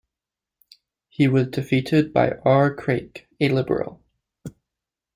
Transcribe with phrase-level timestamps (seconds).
[1.09, 2.75] He was defeated by R.
[2.75, 4.01] Craik, a Liberal.